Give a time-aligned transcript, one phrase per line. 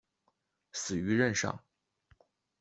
[0.73, 1.63] 死于任上。